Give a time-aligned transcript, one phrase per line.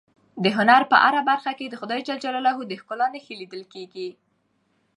[0.43, 2.09] د هنر په هره برخه کې د خدای ج
[2.69, 4.09] د ښکلا نښې لیدل کېږي.